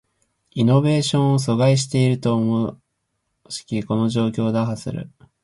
[0.55, 2.75] イノベーションを阻害していると思
[3.49, 5.11] しきこの状況を打破する